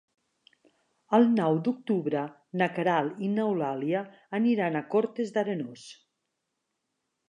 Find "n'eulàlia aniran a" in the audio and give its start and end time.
3.37-4.85